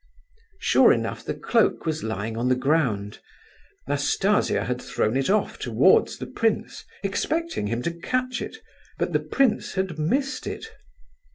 Sure 0.59 0.91
enough 0.91 1.23
the 1.23 1.35
cloak 1.35 1.85
was 1.85 2.03
lying 2.03 2.35
on 2.35 2.49
the 2.49 2.55
ground. 2.55 3.19
Nastasia 3.87 4.63
had 4.63 4.81
thrown 4.81 5.15
it 5.15 5.29
off 5.29 5.57
her 5.57 5.61
towards 5.61 6.17
the 6.17 6.25
prince, 6.25 6.83
expecting 7.03 7.67
him 7.67 7.83
to 7.83 7.91
catch 7.91 8.41
it, 8.41 8.57
but 8.97 9.13
the 9.13 9.19
prince 9.19 9.73
had 9.75 9.99
missed 9.99 10.47
it. 10.47 10.65